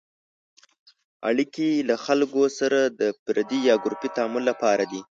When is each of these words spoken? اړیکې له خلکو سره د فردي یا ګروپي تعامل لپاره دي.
اړیکې 1.29 1.67
له 1.89 1.95
خلکو 2.05 2.43
سره 2.59 2.79
د 2.99 3.01
فردي 3.23 3.59
یا 3.69 3.75
ګروپي 3.83 4.09
تعامل 4.15 4.43
لپاره 4.51 4.83
دي. 4.91 5.01